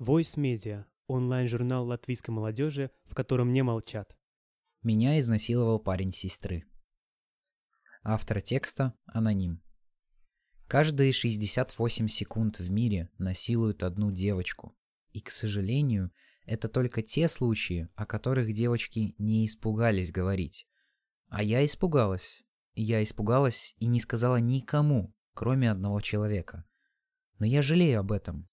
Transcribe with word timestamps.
Voice 0.00 0.36
Media– 0.36 0.86
онлайн-журнал 1.06 1.86
латвийской 1.86 2.32
молодежи, 2.32 2.90
в 3.04 3.14
котором 3.14 3.52
не 3.52 3.62
молчат. 3.62 4.16
Меня 4.82 5.20
изнасиловал 5.20 5.78
парень 5.78 6.12
сестры. 6.12 6.64
Автор 8.02 8.40
текста– 8.40 8.94
аноним. 9.06 9.62
Каждые 10.66 11.12
68 11.12 12.08
секунд 12.08 12.58
в 12.58 12.72
мире 12.72 13.08
насилуют 13.18 13.84
одну 13.84 14.10
девочку. 14.10 14.76
И, 15.12 15.20
к 15.20 15.30
сожалению, 15.30 16.10
это 16.44 16.68
только 16.68 17.00
те 17.00 17.28
случаи, 17.28 17.88
о 17.94 18.04
которых 18.04 18.52
девочки 18.52 19.14
не 19.18 19.46
испугались 19.46 20.10
говорить. 20.10 20.66
А 21.28 21.40
я 21.40 21.64
испугалась. 21.64 22.42
Я 22.74 23.00
испугалась 23.04 23.76
и 23.78 23.86
не 23.86 24.00
сказала 24.00 24.38
никому, 24.38 25.14
кроме 25.34 25.70
одного 25.70 26.00
человека. 26.00 26.64
Но 27.38 27.46
я 27.46 27.62
жалею 27.62 28.00
об 28.00 28.10
этом. 28.10 28.48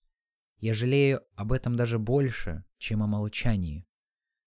Я 0.61 0.75
жалею 0.75 1.21
об 1.35 1.53
этом 1.53 1.75
даже 1.75 1.97
больше, 1.97 2.63
чем 2.77 3.01
о 3.01 3.07
молчании. 3.07 3.87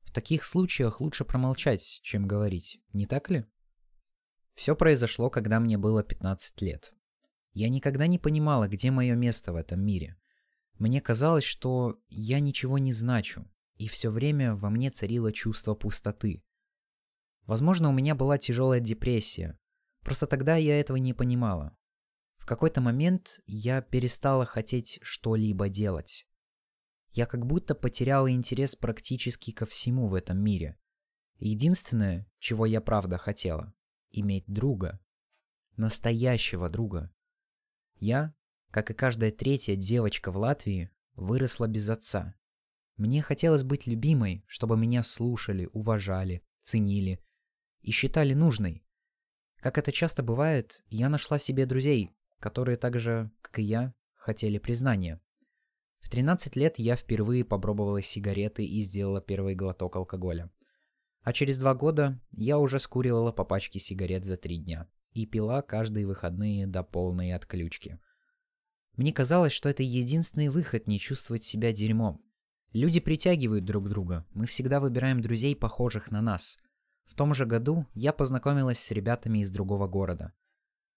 В 0.03 0.13
таких 0.13 0.45
случаях 0.45 1.01
лучше 1.01 1.25
промолчать, 1.25 1.99
чем 2.03 2.29
говорить, 2.29 2.81
не 2.93 3.05
так 3.05 3.31
ли? 3.31 3.47
Все 4.55 4.77
произошло, 4.77 5.29
когда 5.29 5.59
мне 5.59 5.77
было 5.77 6.05
15 6.05 6.63
лет. 6.63 6.95
Я 7.53 7.69
никогда 7.69 8.07
не 8.07 8.21
понимала, 8.21 8.69
где 8.69 8.93
мое 8.93 9.17
место 9.17 9.53
в 9.53 9.57
этом 9.57 9.85
мире. 9.85 10.17
Мне 10.79 11.01
казалось, 11.01 11.43
что 11.43 12.01
я 12.09 12.39
ничего 12.39 12.79
не 12.79 12.93
значу, 12.93 13.51
и 13.75 13.89
все 13.89 14.09
время 14.09 14.55
во 14.55 14.71
мне 14.71 14.93
царило 14.93 15.33
чувство 15.33 15.75
пустоты. 15.75 16.45
Возможно, 17.43 17.89
у 17.89 17.93
меня 17.93 18.15
была 18.15 18.39
тяжелая 18.39 18.79
депрессия. 18.79 19.59
Просто 20.03 20.29
тогда 20.29 20.55
я 20.55 20.79
этого 20.79 20.97
не 20.97 21.13
понимала. 21.13 21.77
В 22.45 22.47
какой-то 22.47 22.83
момент 22.83 23.41
я 23.47 23.81
перестала 23.81 24.45
хотеть 24.45 24.99
что-либо 25.01 25.71
делать. 25.71 26.27
Я 27.13 27.25
как 27.25 27.47
будто 27.47 27.75
потеряла 27.75 28.31
интерес 28.31 28.77
практически 28.77 29.51
ко 29.51 29.65
всему 29.65 30.09
в 30.09 30.15
этом 30.15 30.45
мире. 30.45 30.77
Единственное, 31.39 32.31
чего 32.41 32.67
я 32.67 32.83
правда 32.83 33.17
хотела– 33.17 33.73
иметь 34.11 34.45
друга. 34.47 35.01
Настоящего 35.79 36.69
друга. 36.69 37.11
Я, 37.95 38.35
как 38.71 38.91
и 38.91 38.95
каждая 38.95 39.31
третья 39.33 39.75
девочка 39.75 40.31
в 40.31 40.37
Латвии, 40.37 40.91
выросла 41.15 41.67
без 41.67 41.89
отца. 41.89 42.35
Мне 42.99 43.23
хотелось 43.23 43.63
быть 43.63 43.87
любимой, 43.87 44.45
чтобы 44.49 44.77
меня 44.77 45.03
слушали, 45.03 45.71
уважали, 45.73 46.45
ценили 46.63 47.25
и 47.81 47.91
считали 47.91 48.35
нужной. 48.35 48.85
Как 49.61 49.79
это 49.79 49.93
часто 49.93 50.23
бывает, 50.23 50.85
я 50.89 51.09
нашла 51.09 51.39
себе 51.39 51.65
друзей, 51.65 52.15
которые 52.45 52.77
так 52.77 53.01
же, 53.01 53.31
как 53.41 53.59
и 53.59 53.63
я, 53.63 53.95
хотели 54.13 54.59
признания. 54.59 55.19
В 56.01 56.11
13 56.11 56.57
лет 56.57 56.75
я 56.77 56.95
впервые 56.95 57.43
попробовала 57.43 58.03
сигареты 58.03 58.67
и 58.67 58.83
сделала 58.83 59.23
первый 59.23 59.55
глоток 59.55 59.97
алкоголя. 59.97 60.51
А 61.23 61.33
через 61.33 61.57
два 61.57 61.75
года 61.75 62.21
я 62.33 62.59
уже 62.59 62.81
скуривала 62.81 63.33
по 63.33 63.47
пачке 63.47 63.79
сигарет 63.79 64.27
за 64.27 64.37
три 64.37 64.59
дня 64.59 64.87
и 65.15 65.25
пила 65.25 65.63
каждые 65.63 66.07
выходные 66.07 66.67
до 66.67 66.83
полной 66.83 67.33
отключки. 67.33 67.99
Мне 68.99 69.11
казалось, 69.11 69.53
что 69.53 69.71
это 69.71 69.83
единственный 69.83 70.51
выход 70.51 70.87
не 70.87 71.01
чувствовать 71.01 71.45
себя 71.45 71.73
дерьмом. 71.73 72.23
Люди 72.75 73.01
притягивают 73.01 73.65
друг 73.65 73.89
друга, 73.89 74.27
мы 74.35 74.45
всегда 74.45 74.81
выбираем 74.81 75.23
друзей, 75.23 75.57
похожих 75.57 76.11
на 76.11 76.21
нас. 76.21 76.59
В 77.07 77.15
том 77.15 77.33
же 77.33 77.47
году 77.47 77.87
я 77.95 78.13
познакомилась 78.13 78.81
с 78.81 78.91
ребятами 78.91 79.39
из 79.39 79.51
другого 79.51 79.89
города– 79.89 80.35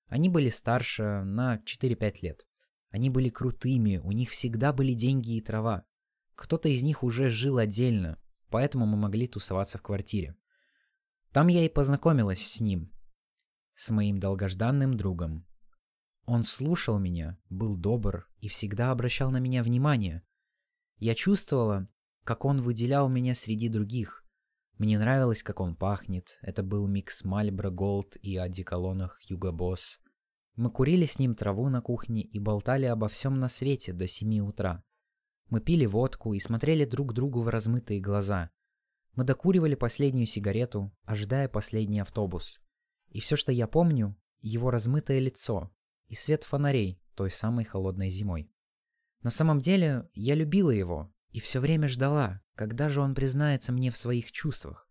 они 0.08 0.30
были 0.30 0.50
старше 0.50 1.24
на 1.24 1.58
4-5 1.58 2.16
лет. 2.22 2.48
Они 2.90 3.10
были 3.10 3.30
крутыми, 3.30 3.98
у 3.98 4.12
них 4.12 4.32
всегда 4.32 4.72
были 4.74 4.94
деньги 4.94 5.36
и 5.36 5.42
трава. 5.42 5.86
Кто-то 6.36 6.70
из 6.70 6.84
них 6.84 7.04
уже 7.04 7.30
жил 7.30 7.58
отдельно, 7.58 8.22
поэтому 8.50 8.86
мы 8.86 8.98
могли 8.98 9.28
тусоваться 9.28 9.78
в 9.78 9.82
квартире. 9.82 10.36
Там 11.34 11.48
я 11.48 11.66
и 11.66 11.70
познакомилась 11.70 12.46
с 12.46 12.60
ним, 12.60 12.92
с 13.76 13.90
моим 13.90 14.20
долгожданным 14.20 14.96
другом. 14.96 15.46
Он 16.26 16.44
слушал 16.44 17.00
меня, 17.00 17.38
был 17.50 17.76
добр 17.76 18.30
и 18.40 18.48
всегда 18.48 18.92
обращал 18.92 19.32
на 19.32 19.38
меня 19.38 19.64
внимание. 19.64 20.24
Я 20.98 21.16
чувствовала, 21.16 21.88
как 22.24 22.46
он 22.46 22.62
выделял 22.62 23.08
меня 23.10 23.36
среди 23.36 23.70
других. 23.70 24.24
Мне 24.78 25.00
нравилось, 25.00 25.42
как 25.42 25.60
он 25.60 25.76
пахнет. 25.76 26.38
Это 26.42 26.64
был 26.64 26.88
микс 26.88 27.24
Мальбро 27.24 27.72
Голд 27.72 28.16
и 28.18 28.38
одеколонах 28.38 29.20
Юго 29.24 29.52
Босс. 29.52 30.00
Мы 30.58 30.72
курили 30.72 31.06
с 31.06 31.20
ним 31.20 31.36
траву 31.36 31.70
на 31.70 31.82
кухне 31.82 32.24
и 32.24 32.40
болтали 32.40 32.86
обо 32.86 33.08
всем 33.10 33.40
на 33.40 33.48
свете 33.48 33.94
до 33.94 34.08
семи 34.08 34.42
утра. 34.42 34.84
Мы 35.50 35.62
пили 35.62 35.86
водку 35.86 36.34
и 36.34 36.40
смотрели 36.40 36.84
друг 36.84 37.14
другу 37.14 37.44
в 37.44 37.48
размытые 37.48 38.02
глаза. 38.02 38.50
Мы 39.14 39.24
докуривали 39.24 39.76
последнюю 39.76 40.26
сигарету, 40.26 40.92
ожидая 41.04 41.48
последний 41.48 42.00
автобус. 42.00 42.60
И 43.10 43.20
все, 43.20 43.36
что 43.36 43.52
я 43.52 43.68
помню, 43.68 44.18
его 44.42 44.72
размытое 44.72 45.20
лицо 45.20 45.72
и 46.08 46.16
свет 46.16 46.44
фонарей 46.44 47.00
той 47.14 47.30
самой 47.30 47.64
холодной 47.64 48.10
зимой. 48.10 48.52
На 49.22 49.30
самом 49.30 49.60
деле, 49.60 50.10
я 50.14 50.34
любила 50.34 50.72
его 50.72 51.14
и 51.30 51.40
все 51.40 51.60
время 51.60 51.88
ждала, 51.88 52.42
когда 52.56 52.90
же 52.90 53.02
он 53.02 53.14
признается 53.14 53.72
мне 53.72 53.92
в 53.92 53.98
своих 53.98 54.32
чувствах? 54.32 54.90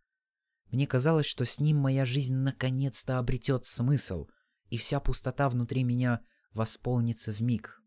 Мне 0.70 0.86
казалось, 0.86 1.26
что 1.26 1.44
с 1.44 1.58
ним 1.58 1.78
моя 1.78 2.06
жизнь 2.06 2.36
наконец-то 2.36 3.18
обретет 3.18 3.64
смысл, 3.64 4.28
и 4.70 4.76
вся 4.76 5.00
пустота 5.00 5.48
внутри 5.48 5.84
меня 5.84 6.24
восполнится 6.52 7.32
в 7.32 7.40
миг. 7.40 7.82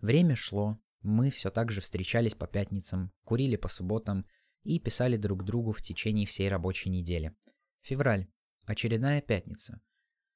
Время 0.00 0.36
шло, 0.36 0.78
мы 1.02 1.30
все 1.30 1.50
так 1.50 1.70
же 1.70 1.80
встречались 1.80 2.34
по 2.34 2.46
пятницам, 2.46 3.12
курили 3.24 3.56
по 3.56 3.68
субботам 3.68 4.26
и 4.64 4.80
писали 4.80 5.16
друг 5.16 5.44
другу 5.44 5.72
в 5.72 5.80
течение 5.80 6.26
всей 6.26 6.48
рабочей 6.48 6.90
недели. 6.90 7.34
Февраль. 7.82 8.28
Очередная 8.64 9.20
пятница. 9.20 9.80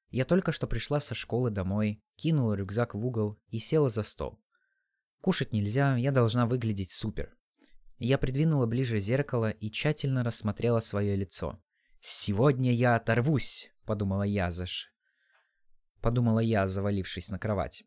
Я 0.09 0.23
только 0.23 0.53
что 0.53 0.67
пришла 0.67 0.99
со 1.01 1.15
школы 1.15 1.51
домой, 1.51 2.01
кинула 2.15 2.53
рюкзак 2.53 2.95
в 2.95 3.05
угол 3.05 3.37
и 3.49 3.59
села 3.59 3.89
за 3.89 4.03
стол. 4.03 4.41
Кушать 5.21 5.51
нельзя, 5.51 5.97
я 5.97 6.11
должна 6.11 6.45
выглядеть 6.45 6.91
супер. 6.91 7.35
Я 7.97 8.17
придвинула 8.17 8.65
ближе 8.65 8.99
зеркало 8.99 9.51
и 9.51 9.69
тщательно 9.69 10.23
рассмотрела 10.23 10.79
свое 10.79 11.15
лицо. 11.15 11.61
«Сегодня 12.01 12.73
я 12.73 12.95
оторвусь»,— 12.95 13.71
подумала 13.85 14.23
я, 14.23 14.49
заш... 14.49 14.90
Подумала 16.01 16.39
я, 16.39 16.67
завалившись 16.67 17.29
на 17.29 17.39
кровать. 17.39 17.83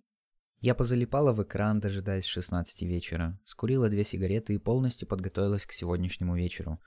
Я 0.61 0.75
позалипала 0.75 1.33
в 1.33 1.43
экран, 1.43 1.81
дожидаясь 1.81 2.25
16 2.25 2.83
вечера, 2.83 3.39
скурила 3.45 3.89
две 3.89 4.05
сигареты 4.05 4.55
и 4.55 4.59
полностью 4.59 5.07
подготовилась 5.07 5.67
к 5.67 5.73
сегодняшнему 5.73 6.37
вечеру. 6.37 6.81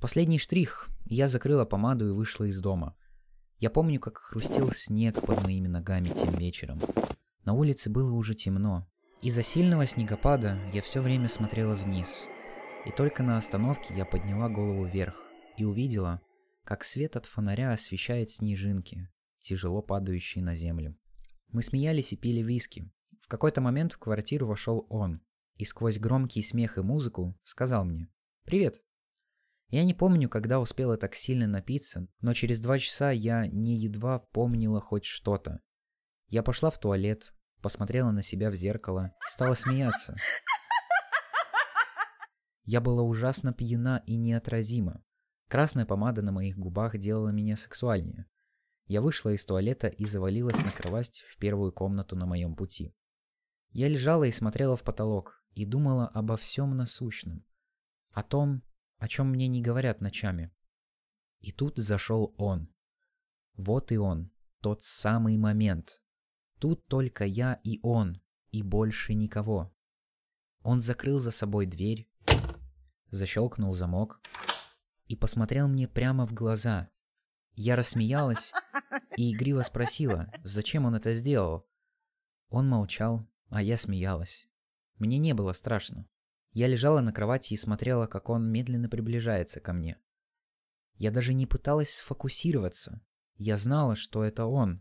Последний 0.00 0.38
штрих. 0.38 0.88
Я 1.06 1.28
закрыла 1.28 1.64
помаду 1.64 2.08
и 2.08 2.12
вышла 2.12 2.44
из 2.44 2.60
дома. 2.60 2.96
Я 3.58 3.70
помню, 3.70 3.98
как 3.98 4.18
хрустел 4.18 4.70
снег 4.72 5.24
под 5.24 5.42
моими 5.42 5.68
ногами 5.68 6.08
тем 6.08 6.34
вечером. 6.34 6.80
На 7.44 7.54
улице 7.54 7.88
было 7.88 8.12
уже 8.12 8.34
темно. 8.34 8.86
Из-за 9.22 9.42
сильного 9.42 9.86
снегопада 9.86 10.58
я 10.72 10.82
все 10.82 11.00
время 11.00 11.28
смотрела 11.28 11.74
вниз— 11.74 12.28
и 12.88 12.90
только 12.90 13.22
на 13.22 13.36
остановке 13.36 13.94
я 13.94 14.06
подняла 14.06 14.48
голову 14.48 14.86
вверх 14.86 15.22
и 15.58 15.64
увидела, 15.64 16.22
как 16.64 16.84
свет 16.84 17.16
от 17.16 17.26
фонаря 17.26 17.72
освещает 17.72 18.30
снежинки, 18.30 19.10
тяжело 19.48 19.82
падающие 19.82 20.44
на 20.44 20.54
землю. 20.54 20.96
Мы 21.48 21.62
смеялись 21.62 22.12
и 22.12 22.16
пили 22.16 22.42
виски. 22.42 22.90
В 23.22 23.28
какой-то 23.28 23.60
момент 23.60 23.94
в 23.94 23.98
квартиру 23.98 24.46
вошел 24.46 24.86
он 24.90 25.22
и 25.56 25.64
сквозь 25.64 25.98
громкий 25.98 26.42
смех 26.42 26.78
и 26.78 26.82
музыку 26.82 27.38
сказал 27.44 27.84
мне 27.84 28.08
«Привет». 28.44 28.80
Я 29.70 29.84
не 29.84 29.92
помню, 29.92 30.28
когда 30.28 30.60
успела 30.60 30.96
так 30.96 31.14
сильно 31.14 31.46
напиться, 31.46 32.08
но 32.20 32.32
через 32.32 32.60
два 32.60 32.78
часа 32.78 33.10
я 33.10 33.46
не 33.46 33.76
едва 33.76 34.18
помнила 34.18 34.80
хоть 34.80 35.04
что-то. 35.04 35.60
Я 36.28 36.42
пошла 36.42 36.70
в 36.70 36.78
туалет, 36.78 37.34
посмотрела 37.60 38.10
на 38.10 38.22
себя 38.22 38.50
в 38.50 38.54
зеркало 38.54 39.12
стала 39.26 39.54
смеяться. 39.54 40.16
Я 42.64 42.80
была 42.80 43.02
ужасно 43.02 43.52
пьяна 43.52 44.02
и 44.06 44.16
неотразима. 44.16 45.02
Красная 45.48 45.86
помада 45.86 46.22
на 46.22 46.32
моих 46.32 46.56
губах 46.58 46.98
делала 46.98 47.30
меня 47.30 47.56
сексуальнее. 47.56 48.26
Я 48.88 49.02
вышла 49.02 49.30
из 49.30 49.44
туалета 49.44 49.86
и 49.86 50.06
завалилась 50.06 50.64
на 50.64 50.72
кровать 50.72 51.22
в 51.28 51.36
первую 51.36 51.72
комнату 51.72 52.16
на 52.16 52.24
моем 52.24 52.56
пути. 52.56 52.96
Я 53.70 53.86
лежала 53.86 54.24
и 54.24 54.32
смотрела 54.32 54.76
в 54.76 54.82
потолок 54.82 55.44
и 55.52 55.66
думала 55.66 56.08
обо 56.08 56.38
всем 56.38 56.74
насущном. 56.74 57.44
О 58.12 58.22
том, 58.22 58.62
о 58.96 59.06
чем 59.06 59.28
мне 59.30 59.46
не 59.46 59.60
говорят 59.60 60.00
ночами. 60.00 60.50
И 61.40 61.52
тут 61.52 61.76
зашел 61.76 62.34
он. 62.38 62.72
Вот 63.56 63.92
и 63.92 63.98
он, 63.98 64.30
тот 64.62 64.82
самый 64.82 65.36
момент. 65.36 66.02
Тут 66.58 66.86
только 66.86 67.26
я 67.26 67.60
и 67.62 67.78
он, 67.82 68.22
и 68.52 68.62
больше 68.62 69.12
никого. 69.12 69.70
Он 70.62 70.80
закрыл 70.80 71.18
за 71.18 71.30
собой 71.30 71.66
дверь, 71.66 72.10
защелкнул 73.10 73.74
замок 73.74 74.20
и 75.06 75.14
посмотрел 75.14 75.68
мне 75.68 75.86
прямо 75.86 76.26
в 76.26 76.32
глаза. 76.32 76.88
Я 77.60 77.74
рассмеялась 77.74 78.52
и 79.16 79.34
игриво 79.34 79.62
спросила, 79.62 80.32
зачем 80.44 80.84
он 80.84 80.94
это 80.94 81.12
сделал. 81.14 81.66
Он 82.50 82.68
молчал, 82.68 83.28
а 83.48 83.60
я 83.60 83.76
смеялась. 83.76 84.48
Мне 84.98 85.18
не 85.18 85.34
было 85.34 85.52
страшно. 85.52 86.08
Я 86.52 86.68
лежала 86.68 87.00
на 87.00 87.12
кровати 87.12 87.54
и 87.54 87.56
смотрела, 87.56 88.06
как 88.06 88.28
он 88.28 88.48
медленно 88.48 88.88
приближается 88.88 89.58
ко 89.58 89.72
мне. 89.72 89.98
Я 90.94 91.10
даже 91.10 91.34
не 91.34 91.46
пыталась 91.46 91.92
сфокусироваться. 91.96 93.04
Я 93.34 93.58
знала, 93.58 93.96
что 93.96 94.22
это 94.22 94.46
он. 94.46 94.80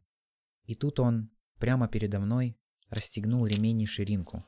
И 0.65 0.75
тут 0.75 1.00
он, 1.00 1.31
прямо 1.57 1.88
передо 1.88 2.19
мной, 2.19 2.59
расстегнул 2.91 3.47
ремень 3.47 3.81
и 3.81 3.88
ширинку. 3.88 4.44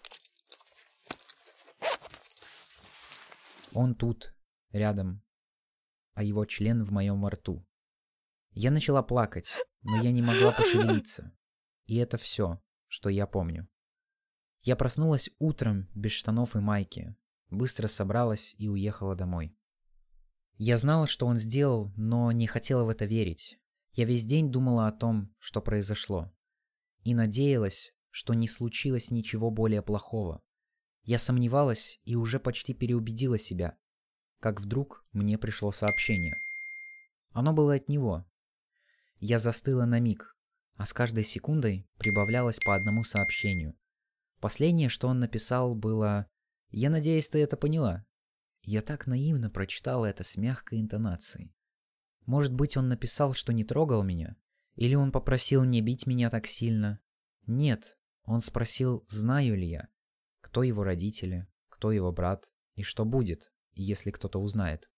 Он 3.73 3.95
тут, 3.95 4.35
рядом, 4.71 5.23
а 6.13 6.21
его 6.21 6.45
член 6.45 6.83
в 6.83 6.91
моем 6.91 7.25
рту. 7.25 7.65
Я 8.51 8.71
начала 8.71 9.03
плакать, 9.03 9.51
но 9.83 10.01
я 10.01 10.11
не 10.11 10.21
могла 10.21 10.51
пошевелиться. 10.51 11.31
И 11.85 11.95
это 11.95 12.17
все, 12.17 12.61
что 12.87 13.09
я 13.09 13.25
помню. 13.27 13.67
Я 14.61 14.75
проснулась 14.75 15.29
утром 15.39 15.87
без 15.95 16.11
штанов 16.11 16.55
и 16.55 16.59
майки, 16.59 17.15
быстро 17.49 17.87
собралась 17.87 18.55
и 18.57 18.67
уехала 18.67 19.15
домой. 19.15 19.55
Я 20.57 20.77
знала, 20.77 21.07
что 21.07 21.25
он 21.25 21.37
сделал, 21.37 21.93
но 21.95 22.31
не 22.31 22.45
хотела 22.45 22.83
в 22.83 22.89
это 22.89 23.05
верить. 23.05 23.59
Я 23.93 24.05
весь 24.05 24.25
день 24.25 24.51
думала 24.51 24.87
о 24.87 24.91
том, 24.91 25.33
что 25.39 25.61
произошло. 25.61 26.33
И 27.03 27.15
надеялась, 27.15 27.93
что 28.09 28.33
не 28.33 28.47
случилось 28.47 29.09
ничего 29.09 29.51
более 29.51 29.81
плохого. 29.81 30.43
Я 31.03 31.17
сомневалась 31.17 32.01
и 32.03 32.15
уже 32.15 32.39
почти 32.39 32.73
переубедила 32.73 33.37
себя, 33.37 33.77
как 34.39 34.59
вдруг 34.61 35.05
мне 35.13 35.37
пришло 35.37 35.71
сообщение. 35.71 36.35
Оно 37.31 37.53
было 37.53 37.75
от 37.75 37.87
него. 37.87 38.25
Я 39.19 39.37
застыла 39.37 39.85
на 39.85 39.99
миг, 39.99 40.35
а 40.75 40.85
с 40.85 40.93
каждой 40.93 41.25
секундой 41.25 41.85
прибавлялось 41.97 42.59
по 42.65 42.73
одному 42.73 43.03
сообщению. 43.03 43.77
Последнее, 44.39 44.87
что 44.87 45.09
он 45.09 45.19
написал, 45.19 45.75
было 45.75 46.27
«Я 46.69 46.89
надеюсь, 46.89 47.27
ты 47.27 47.39
это 47.39 47.57
поняла». 47.57 48.05
Я 48.63 48.81
так 48.81 49.07
наивно 49.07 49.49
прочитала 49.49 50.05
это 50.05 50.23
с 50.23 50.37
мягкой 50.37 50.79
интонацией. 50.79 51.53
Может 52.25 52.53
быть, 52.53 52.77
он 52.77 52.87
написал, 52.87 53.33
что 53.33 53.51
не 53.51 53.63
трогал 53.63 54.03
меня? 54.03 54.37
Или 54.75 54.95
он 54.95 55.11
попросил 55.11 55.63
не 55.63 55.81
бить 55.81 56.05
меня 56.05 56.29
так 56.29 56.47
сильно? 56.47 56.99
Нет, 57.45 57.97
он 58.23 58.41
спросил, 58.41 59.05
знаю 59.09 59.57
ли 59.57 59.67
я, 59.67 59.87
кто 60.39 60.63
его 60.63 60.83
родители, 60.83 61.47
кто 61.67 61.91
его 61.91 62.11
брат 62.11 62.49
и 62.75 62.83
что 62.83 63.03
будет, 63.03 63.51
если 63.73 64.11
кто-то 64.11 64.39
узнает. 64.39 64.89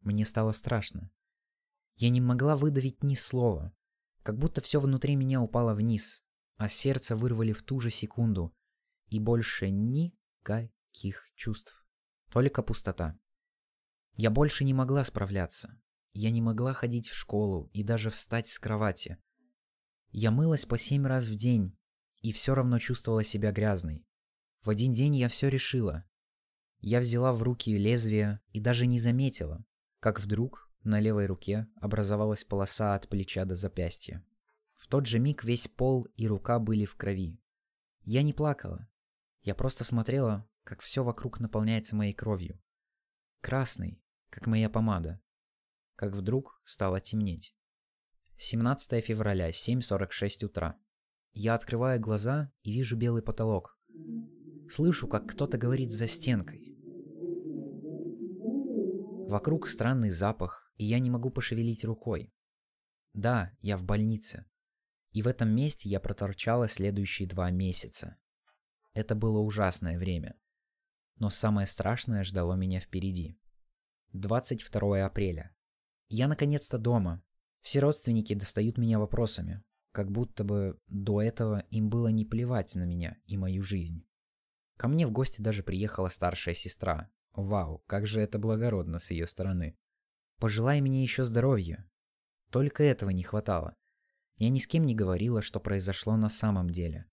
Мне 0.00 0.24
стало 0.24 0.52
страшно. 0.52 1.10
Я 1.96 2.10
не 2.10 2.20
могла 2.20 2.56
выдавить 2.56 3.02
ни 3.02 3.14
слова, 3.14 3.74
как 4.22 4.38
будто 4.38 4.60
все 4.60 4.80
внутри 4.80 5.16
меня 5.16 5.40
упало 5.40 5.74
вниз, 5.74 6.22
а 6.56 6.68
сердце 6.68 7.16
вырвали 7.16 7.52
в 7.52 7.62
ту 7.62 7.80
же 7.80 7.90
секунду, 7.90 8.54
и 9.08 9.18
больше 9.18 9.70
никаких 9.70 11.30
чувств. 11.34 11.84
Только 12.30 12.62
пустота. 12.62 13.18
Я 14.14 14.30
больше 14.30 14.64
не 14.64 14.74
могла 14.74 15.04
справляться. 15.04 15.78
Я 16.14 16.30
не 16.30 16.42
могла 16.42 16.72
ходить 16.74 17.08
в 17.08 17.14
школу 17.14 17.70
и 17.72 17.82
даже 17.82 18.10
встать 18.10 18.48
с 18.48 18.58
кровати. 18.58 19.18
Я 20.10 20.30
мылась 20.30 20.66
по 20.66 20.78
семь 20.78 21.06
раз 21.06 21.28
в 21.28 21.36
день 21.36 21.76
и 22.20 22.32
все 22.32 22.54
равно 22.54 22.78
чувствовала 22.78 23.24
себя 23.24 23.50
грязной. 23.50 24.06
В 24.62 24.70
один 24.70 24.92
день 24.92 25.16
я 25.16 25.28
все 25.28 25.48
решила. 25.48 26.04
Я 26.80 27.00
взяла 27.00 27.32
в 27.32 27.42
руки 27.42 27.76
лезвие 27.76 28.40
и 28.52 28.60
даже 28.60 28.86
не 28.86 28.98
заметила, 28.98 29.64
как 30.00 30.20
вдруг 30.20 30.61
на 30.84 31.00
левой 31.00 31.26
руке 31.26 31.68
образовалась 31.80 32.44
полоса 32.44 32.94
от 32.94 33.08
плеча 33.08 33.44
до 33.44 33.54
запястья. 33.54 34.24
В 34.74 34.88
тот 34.88 35.06
же 35.06 35.18
миг 35.18 35.44
весь 35.44 35.68
пол 35.68 36.08
и 36.16 36.26
рука 36.26 36.58
были 36.58 36.84
в 36.84 36.96
крови. 36.96 37.38
Я 38.04 38.22
не 38.22 38.32
плакала. 38.32 38.88
Я 39.42 39.54
просто 39.54 39.84
смотрела, 39.84 40.48
как 40.64 40.80
все 40.80 41.04
вокруг 41.04 41.40
наполняется 41.40 41.94
моей 41.94 42.12
кровью. 42.12 42.60
Красной, 43.40 44.02
как 44.30 44.46
моя 44.46 44.68
помада. 44.68 45.20
Как 45.94 46.14
вдруг 46.14 46.60
стало 46.64 47.00
темнеть. 47.00 47.54
17 48.38 49.04
февраля, 49.04 49.50
7.46 49.50 50.46
утра. 50.46 50.76
Я 51.32 51.54
открываю 51.54 52.00
глаза 52.00 52.52
и 52.62 52.72
вижу 52.72 52.96
белый 52.96 53.22
потолок. 53.22 53.78
Слышу, 54.68 55.06
как 55.06 55.28
кто-то 55.28 55.58
говорит 55.58 55.92
за 55.92 56.08
стенкой. 56.08 56.76
Вокруг 59.28 59.68
странный 59.68 60.10
запах, 60.10 60.61
и 60.82 60.84
я 60.84 60.98
не 60.98 61.10
могу 61.10 61.30
пошевелить 61.30 61.84
рукой. 61.84 62.34
Да, 63.12 63.52
я 63.60 63.76
в 63.76 63.84
больнице. 63.84 64.46
И 65.12 65.22
в 65.22 65.28
этом 65.28 65.48
месте 65.48 65.88
я 65.88 66.00
проторчала 66.00 66.68
следующие 66.68 67.28
два 67.28 67.50
месяца. 67.52 68.16
Это 68.92 69.14
было 69.14 69.38
ужасное 69.38 69.96
время. 69.96 70.36
Но 71.18 71.30
самое 71.30 71.68
страшное 71.68 72.24
ждало 72.24 72.54
меня 72.54 72.80
впереди. 72.80 73.38
22 74.12 75.06
апреля. 75.06 75.54
Я 76.08 76.26
наконец-то 76.26 76.78
дома. 76.78 77.22
Все 77.60 77.78
родственники 77.78 78.34
достают 78.34 78.76
меня 78.76 78.98
вопросами, 78.98 79.62
как 79.92 80.10
будто 80.10 80.42
бы 80.42 80.80
до 80.88 81.22
этого 81.22 81.60
им 81.70 81.90
было 81.90 82.08
не 82.08 82.24
плевать 82.24 82.74
на 82.74 82.82
меня 82.82 83.18
и 83.26 83.36
мою 83.36 83.62
жизнь. 83.62 84.04
Ко 84.76 84.88
мне 84.88 85.06
в 85.06 85.12
гости 85.12 85.40
даже 85.40 85.62
приехала 85.62 86.08
старшая 86.08 86.56
сестра. 86.56 87.08
Вау, 87.34 87.84
как 87.86 88.08
же 88.08 88.20
это 88.20 88.40
благородно 88.40 88.98
с 88.98 89.12
ее 89.12 89.28
стороны. 89.28 89.78
Пожелай 90.42 90.80
мне 90.80 91.04
еще 91.04 91.24
здоровья. 91.24 91.88
Только 92.50 92.82
этого 92.82 93.10
не 93.10 93.22
хватало. 93.22 93.76
Я 94.38 94.48
ни 94.48 94.58
с 94.58 94.66
кем 94.66 94.82
не 94.82 94.92
говорила, 94.92 95.40
что 95.40 95.60
произошло 95.60 96.16
на 96.16 96.28
самом 96.28 96.68
деле 96.68 97.08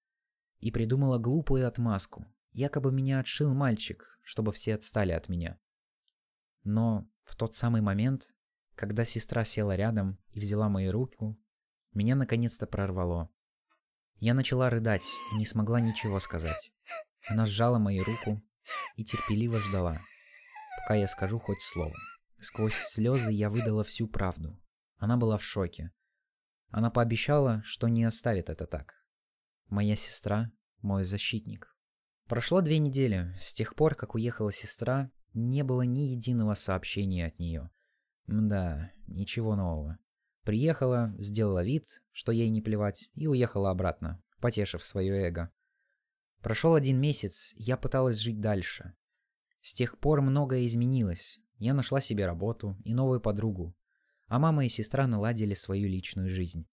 и 0.58 0.72
придумала 0.72 1.20
глупую 1.20 1.68
отмазку. 1.68 2.26
Якобы 2.54 2.92
меня 2.92 3.20
отшил 3.20 3.54
мальчик, 3.54 4.20
чтобы 4.24 4.52
все 4.52 4.74
отстали 4.74 5.12
от 5.12 5.30
меня. 5.30 5.60
Но 6.64 7.08
в 7.24 7.36
тот 7.36 7.54
самый 7.54 7.82
момент, 7.82 8.34
когда 8.74 9.06
сестра 9.06 9.46
села 9.46 9.76
рядом 9.76 10.18
и 10.32 10.40
взяла 10.40 10.68
мою 10.68 10.92
руку, 10.92 11.40
меня 11.94 12.16
наконец-то 12.16 12.66
прорвало. 12.66 13.30
Я 14.16 14.34
начала 14.34 14.72
рыдать 14.72 15.06
и 15.34 15.36
не 15.36 15.46
смогла 15.46 15.80
ничего 15.80 16.20
сказать. 16.20 16.72
Она 17.28 17.46
сжала 17.46 17.78
мою 17.78 18.04
руку 18.04 18.42
и 18.96 19.06
терпеливо 19.06 19.60
ждала, 19.60 20.00
пока 20.80 20.96
я 20.96 21.08
скажу 21.08 21.38
хоть 21.38 21.62
слово. 21.62 21.94
Сквозь 22.42 22.76
слезы 22.76 23.32
я 23.32 23.50
выдала 23.50 23.84
всю 23.84 24.08
правду. 24.08 24.58
Она 24.98 25.18
была 25.18 25.38
в 25.38 25.44
шоке. 25.44 25.92
Она 26.70 26.90
пообещала, 26.90 27.62
что 27.66 27.88
не 27.90 28.06
оставит 28.06 28.50
это 28.50 28.66
так. 28.66 28.94
Моя 29.68 29.96
сестра– 29.96 30.52
мой 30.82 31.04
защитник. 31.04 31.76
Прошло 32.28 32.62
две 32.62 32.78
недели. 32.78 33.36
С 33.40 33.54
тех 33.54 33.76
пор, 33.76 33.96
как 33.96 34.16
уехала 34.16 34.52
сестра, 34.54 35.12
не 35.34 35.64
было 35.64 35.82
ни 35.82 36.02
единого 36.02 36.54
сообщения 36.54 37.26
от 37.28 37.40
нее. 37.40 37.70
Да, 38.28 38.92
ничего 39.08 39.56
нового. 39.56 39.98
Приехала, 40.44 41.14
сделала 41.18 41.64
вид, 41.64 42.04
что 42.12 42.32
ей 42.32 42.50
не 42.50 42.62
плевать, 42.62 43.10
и 43.16 43.28
уехала 43.28 43.72
обратно, 43.72 44.24
потешив 44.40 44.84
свое 44.84 45.28
эго. 45.28 45.52
Прошел 46.42 46.76
один 46.76 47.02
месяц, 47.02 47.54
я 47.58 47.76
пыталась 47.76 48.18
жить 48.18 48.40
дальше. 48.40 48.96
С 49.62 49.74
тех 49.74 49.98
пор 50.00 50.22
многое 50.22 50.66
изменилось. 50.66 51.42
Я 51.60 51.74
нашла 51.74 52.02
себе 52.02 52.26
работу 52.26 52.76
и 52.84 52.94
новую 52.94 53.22
подругу. 53.22 53.76
А 54.28 54.40
мама 54.40 54.66
и 54.66 54.70
сестра 54.70 55.06
наладили 55.06 55.54
свою 55.54 55.88
личную 55.88 56.30
жизнь 56.30 56.68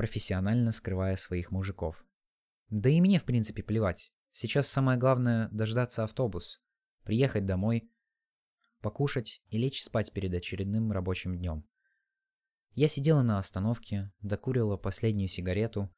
профессионально 0.00 0.72
скрывая 0.72 1.14
своих 1.16 1.50
мужиков. 1.50 2.02
Да 2.70 2.88
и 2.88 3.02
мне, 3.02 3.18
в 3.18 3.24
принципе, 3.24 3.62
плевать. 3.62 4.12
Сейчас 4.32 4.66
самое 4.66 4.98
главное– 4.98 5.48
дождаться 5.52 6.04
автобус, 6.04 6.62
приехать 7.02 7.44
домой, 7.44 7.90
покушать 8.80 9.42
и 9.48 9.58
лечь 9.58 9.82
спать 9.82 10.10
перед 10.12 10.32
очередным 10.32 10.90
рабочим 10.90 11.36
днем. 11.36 11.68
Я 12.72 12.88
сидела 12.88 13.20
на 13.20 13.38
остановке, 13.38 14.10
докурила 14.20 14.78
последнюю 14.78 15.28
сигарету 15.28 15.94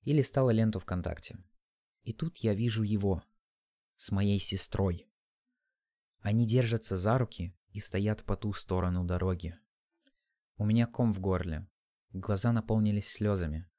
и 0.00 0.12
листала 0.12 0.50
ленту 0.50 0.80
ВКонтакте. 0.80 1.38
И 2.02 2.12
тут 2.12 2.38
я 2.38 2.52
вижу 2.52 2.82
его 2.82 3.22
с 3.96 4.10
моей 4.10 4.40
сестрой. 4.40 5.05
Они 6.26 6.44
держатся 6.44 6.96
за 6.96 7.18
руки 7.18 7.56
и 7.70 7.78
стоят 7.78 8.24
по 8.24 8.36
ту 8.36 8.52
сторону 8.52 9.04
дороги. 9.04 9.56
У 10.56 10.64
меня 10.66 10.88
ком 10.88 11.12
в 11.12 11.20
горле, 11.20 11.68
Глаза 12.10 12.50
наполнились 12.50 13.06
слезами. 13.06 13.70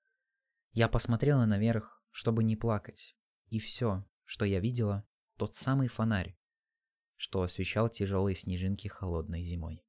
Я 0.71 0.87
посмотрела 0.87 1.43
наверх, 1.43 2.01
чтобы 2.09 2.45
не 2.45 2.55
плакать. 2.55 3.17
И 3.49 3.59
все, 3.59 4.05
что 4.23 4.45
я 4.45 4.61
видела, 4.61 5.05
тот 5.35 5.55
самый 5.55 5.89
фонарь, 5.89 6.39
что 7.17 7.41
освещал 7.41 7.89
тяжелые 7.89 8.37
снежинки 8.37 8.87
холодной 8.87 9.43
зимой. 9.43 9.83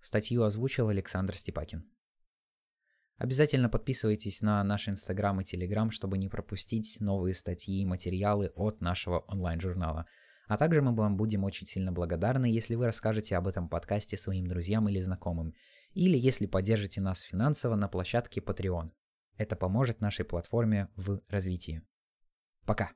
Статью 0.00 0.44
озвучил 0.44 0.88
Александр 0.88 1.36
Степакин. 1.36 1.92
Обязательно 3.18 3.68
подписывайтесь 3.68 4.40
на 4.40 4.64
наш 4.64 4.88
Инстаграм 4.88 5.42
и 5.42 5.44
Телеграм, 5.44 5.90
чтобы 5.90 6.16
не 6.16 6.30
пропустить 6.30 6.96
новые 7.00 7.34
статьи 7.34 7.82
и 7.82 7.84
материалы 7.84 8.50
от 8.54 8.80
нашего 8.80 9.18
онлайн-журнала. 9.28 10.06
А 10.50 10.56
также 10.56 10.82
мы 10.82 10.92
вам 10.92 11.16
будем 11.16 11.44
очень 11.44 11.68
сильно 11.68 11.92
благодарны, 11.92 12.46
если 12.46 12.74
вы 12.74 12.86
расскажете 12.86 13.36
об 13.36 13.46
этом 13.46 13.68
подкасте 13.68 14.16
своим 14.16 14.48
друзьям 14.48 14.88
или 14.88 14.98
знакомым 14.98 15.54
или 15.92 16.18
если 16.18 16.46
поддержите 16.46 17.00
нас 17.00 17.20
финансово 17.20 17.76
на 17.76 17.86
площадке 17.86 18.40
Patreon. 18.40 18.90
Это 19.36 19.54
поможет 19.54 20.00
нашей 20.00 20.24
платформе 20.24 20.88
в 20.96 21.20
развитии. 21.28 21.82
Пока! 22.66 22.90